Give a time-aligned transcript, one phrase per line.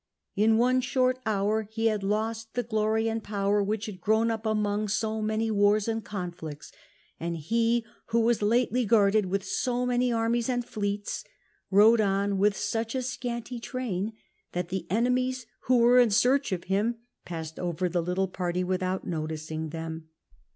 [0.35, 4.47] In otie short hour he had lost the glory and power which had grown up
[4.47, 6.71] among so many wars and conflicts^
[7.19, 11.23] and he, who was lately guarded with so many armies and fleets,
[11.69, 14.13] rode on with sttch a scanty train
[14.53, 19.05] that the enemies who were in search of him passed over the little party without
[19.05, 20.09] noticing them."